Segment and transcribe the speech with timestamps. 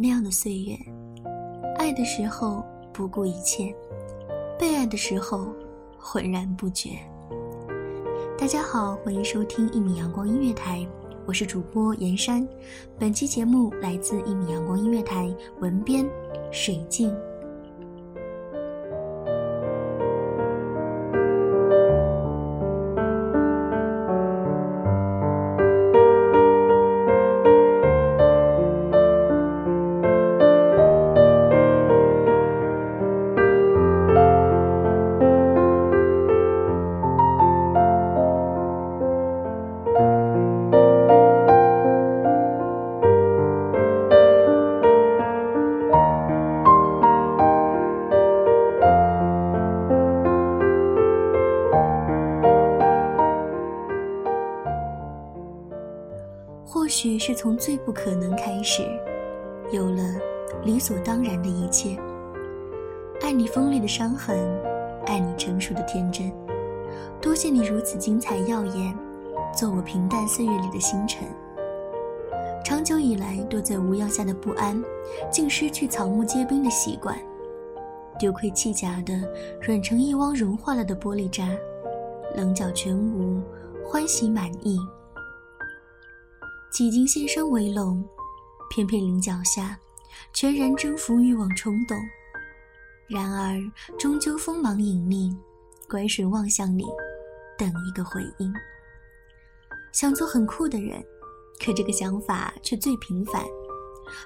[0.00, 0.78] 那样的岁月，
[1.76, 3.74] 爱的时候不顾一切，
[4.56, 5.48] 被爱的时候
[5.98, 6.90] 浑然不觉。
[8.38, 10.86] 大家好，欢迎收听一米阳光音乐台，
[11.26, 12.46] 我是主播严山。
[12.96, 16.08] 本期节目来自一米阳光音乐台，文编
[16.52, 17.12] 水镜。
[56.70, 58.82] 或许是从最不可能开始，
[59.72, 60.02] 有了
[60.66, 61.98] 理所当然的一切。
[63.22, 64.38] 爱你锋利的伤痕，
[65.06, 66.30] 爱你成熟的天真。
[67.22, 68.94] 多谢你如此精彩耀眼，
[69.56, 71.26] 做我平淡岁月里的星辰。
[72.62, 74.78] 长久以来躲在无恙下的不安，
[75.30, 77.18] 竟失去草木皆兵的习惯。
[78.18, 79.14] 丢盔弃甲的
[79.62, 81.48] 软成一汪融化了的玻璃渣，
[82.36, 83.40] 棱角全无，
[83.82, 84.78] 欢喜满意。
[86.70, 88.04] 几经先生围拢，
[88.70, 89.78] 偏偏临脚下，
[90.32, 91.96] 全然征服欲望冲动。
[93.08, 93.58] 然而
[93.98, 95.34] 终究锋芒隐匿，
[95.88, 96.84] 乖顺望向你，
[97.56, 98.52] 等一个回应。
[99.92, 101.02] 想做很酷的人，
[101.58, 103.42] 可这个想法却最平凡，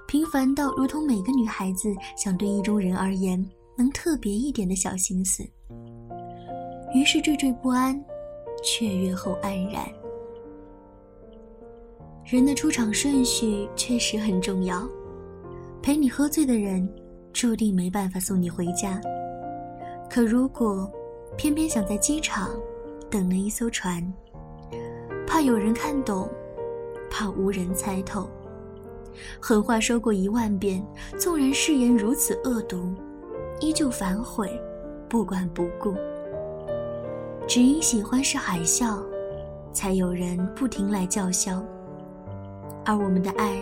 [0.08, 5.44] 平凡到如同每个女孩子想对意中人而言能特别一点的小心思。
[6.92, 8.04] 于是惴惴不安，
[8.64, 10.01] 雀跃后黯然。
[12.24, 14.88] 人的出场顺序确实很重要。
[15.82, 16.88] 陪你喝醉的人，
[17.32, 19.00] 注定没办法送你回家。
[20.08, 20.90] 可如果
[21.36, 22.50] 偏偏想在机场
[23.10, 24.00] 等了一艘船，
[25.26, 26.30] 怕有人看懂，
[27.10, 28.30] 怕无人猜透，
[29.40, 30.82] 狠话说过一万遍，
[31.18, 32.94] 纵然誓言如此恶毒，
[33.60, 34.48] 依旧反悔，
[35.08, 35.94] 不管不顾。
[37.48, 39.02] 只因喜欢是海啸，
[39.72, 41.62] 才有人不停来叫嚣。
[42.84, 43.58] 而我们的爱，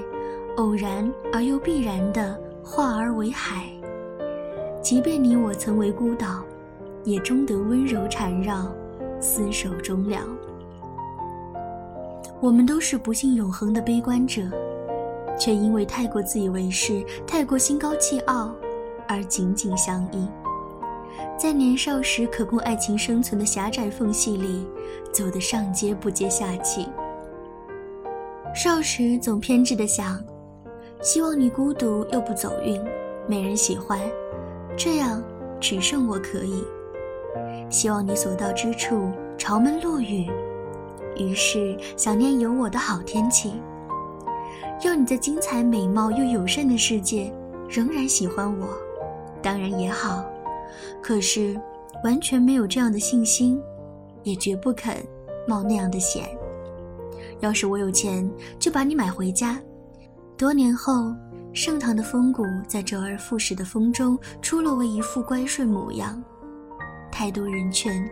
[0.56, 3.66] 偶然而又必然的化而为海。
[4.82, 6.42] 即便你我曾为孤岛，
[7.04, 8.66] 也终得温柔缠绕，
[9.20, 10.18] 厮守终了。
[12.40, 14.42] 我们都是不幸永恒的悲观者，
[15.38, 18.54] 却因为太过自以为是，太过心高气傲，
[19.06, 20.26] 而紧紧相依。
[21.36, 24.66] 在年少时可供爱情生存的狭窄缝隙里，
[25.12, 26.86] 走得上接不接下气。
[28.62, 30.22] 少时总偏执的想，
[31.00, 32.78] 希望你孤独又不走运，
[33.26, 33.98] 没人喜欢，
[34.76, 35.24] 这样
[35.58, 36.62] 只剩我可以。
[37.70, 40.30] 希望你所到之处朝门落雨，
[41.16, 43.54] 于是想念有我的好天气。
[44.84, 47.32] 要你在精彩美貌又友善的世界
[47.66, 48.68] 仍然喜欢我，
[49.40, 50.22] 当然也好。
[51.00, 51.58] 可是
[52.04, 53.58] 完全没有这样的信心，
[54.22, 54.98] 也绝不肯
[55.48, 56.28] 冒那样的险。
[57.40, 59.58] 要是我有钱，就把你买回家。
[60.36, 61.14] 多年后，
[61.52, 66.22] 盛唐的风骨在周而复始的风中出落为一副乖顺模样。
[67.10, 68.08] 太多人劝，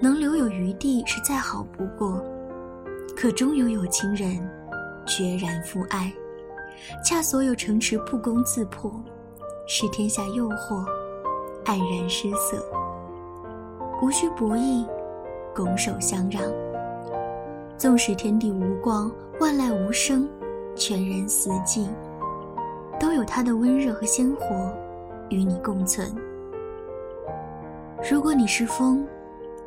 [0.00, 2.22] 能留有余地是再好不过。
[3.16, 4.36] 可终有有情人，
[5.06, 6.12] 决然负爱。
[7.04, 8.92] 恰所有城池不攻自破，
[9.66, 10.84] 是天下诱惑，
[11.64, 12.64] 黯然失色。
[14.02, 14.86] 无需博弈，
[15.54, 16.42] 拱手相让。
[17.80, 19.10] 纵使天地无光，
[19.40, 20.28] 万籁无声，
[20.76, 21.88] 全然死寂，
[23.00, 24.70] 都有它的温热和鲜活，
[25.30, 26.14] 与你共存。
[28.10, 29.02] 如果你是风，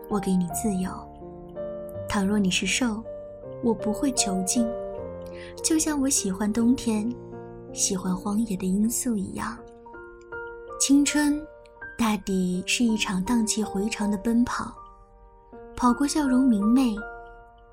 [0.10, 0.92] 我给你自由；
[2.08, 3.04] 倘若你是兽，
[3.64, 4.70] 我不会囚禁。
[5.64, 7.12] 就像我喜欢冬天，
[7.74, 9.58] 喜欢荒野的罂粟一样。
[10.80, 11.42] 青春，
[11.98, 14.72] 大抵是一场荡气回肠的奔跑，
[15.76, 16.96] 跑过笑容明媚，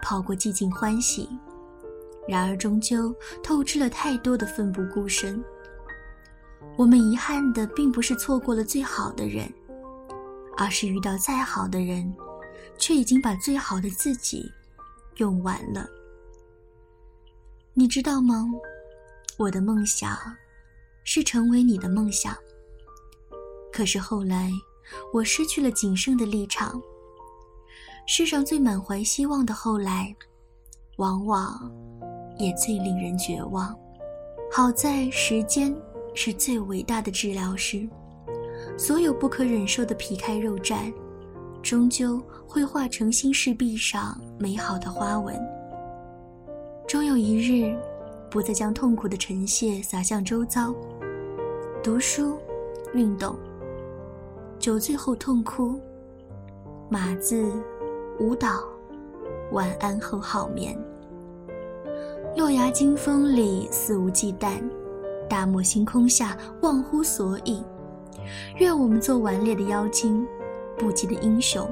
[0.02, 1.28] 跑过寂静欢喜，
[2.28, 5.42] 然而终究透支了太多的奋不顾身。
[6.76, 9.52] 我们遗憾的并不是错过了最好的人，
[10.56, 12.14] 而是遇到再好的人，
[12.78, 14.50] 却已经把最好的自己
[15.16, 15.86] 用完了。
[17.74, 18.46] 你知道吗？
[19.38, 20.16] 我的梦想
[21.04, 22.36] 是成为你的梦想。
[23.72, 24.50] 可是后来，
[25.12, 26.80] 我失去了谨慎的立场。
[28.12, 30.12] 世上最满怀希望的后来，
[30.96, 31.70] 往往
[32.38, 33.72] 也最令人绝望。
[34.50, 35.72] 好在时间
[36.12, 37.88] 是最伟大的治疗师，
[38.76, 40.92] 所有不可忍受的皮开肉绽，
[41.62, 45.40] 终究会化成心事壁上美好的花纹。
[46.88, 47.78] 终有一日，
[48.28, 50.74] 不再将痛苦的尘屑洒向周遭。
[51.80, 52.36] 读书，
[52.92, 53.38] 运动。
[54.58, 55.78] 酒醉后痛哭，
[56.88, 57.52] 码字，
[58.20, 58.62] 舞蹈，
[59.50, 60.78] 晚安后好眠。
[62.36, 64.62] 落崖惊风里肆无忌惮，
[65.26, 67.64] 大漠星空下忘乎所以。
[68.58, 70.26] 愿我们做顽劣的妖精，
[70.76, 71.66] 不羁的英雄，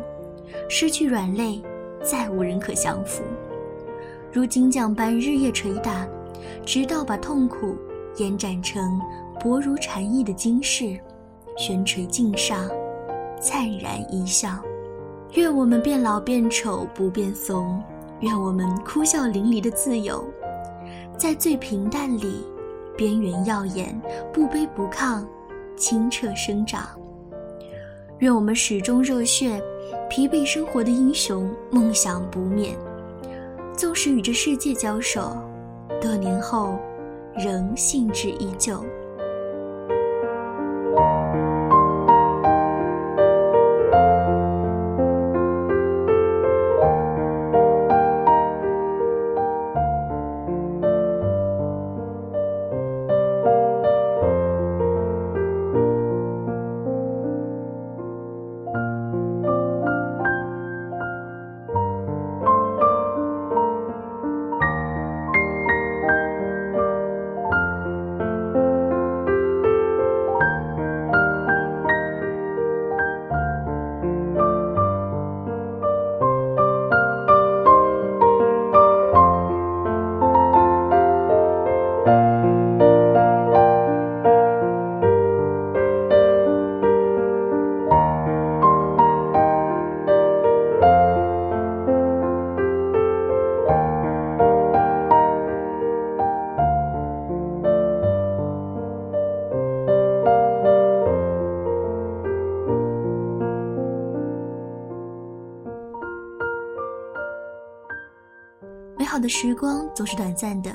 [0.70, 1.62] 失去软肋，
[2.02, 3.22] 再无人可降服。
[4.32, 6.08] 如金匠般日夜捶打，
[6.64, 7.76] 直到把痛苦
[8.16, 8.98] 延展成
[9.38, 10.98] 薄如蝉翼的金饰。
[11.58, 12.70] 悬垂镜上，
[13.38, 14.62] 灿然一笑。
[15.32, 17.82] 愿我们变老变丑不变怂，
[18.20, 20.24] 愿我们哭笑淋漓的自由，
[21.18, 22.46] 在最平淡里，
[22.96, 24.00] 边缘耀眼，
[24.32, 25.22] 不卑不亢，
[25.76, 26.88] 清澈生长。
[28.20, 29.62] 愿我们始终热血，
[30.08, 32.74] 疲惫生活的英雄，梦想不灭。
[33.76, 35.36] 纵使与这世界交手，
[36.00, 36.78] 多年后，
[37.36, 38.82] 仍兴致依旧。
[109.18, 110.74] 的时光总是短暂的，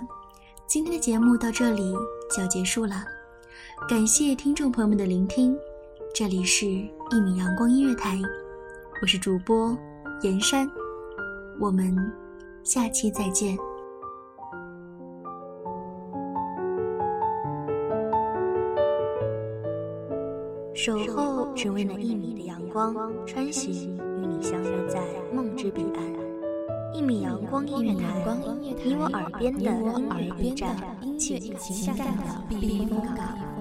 [0.67, 1.93] 今天的节目到这里
[2.35, 3.03] 就要结束了，
[3.87, 5.57] 感谢听众朋友们的聆听，
[6.13, 8.19] 这里是一米阳光音乐台，
[9.01, 9.77] 我是主播
[10.23, 10.69] 严山，
[11.59, 11.95] 我们
[12.63, 13.57] 下期再见。
[20.75, 22.93] 守候只为那一米的阳光，
[23.25, 25.01] 穿行与你相约在
[25.33, 26.22] 梦之彼岸。
[26.93, 28.37] 一米阳光音乐台，
[28.83, 30.77] 你我耳边的音乐驿站，
[31.17, 33.52] 情感的避风港。